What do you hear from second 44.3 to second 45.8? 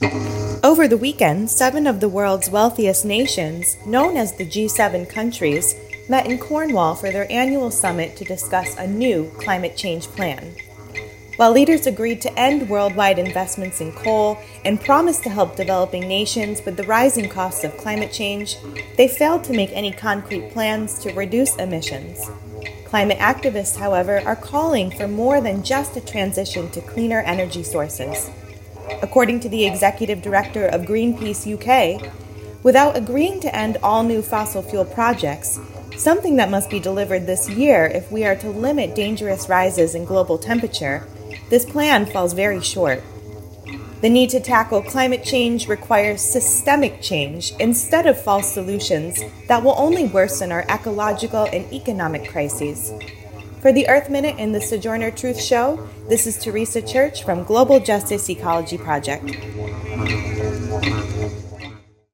to tackle climate change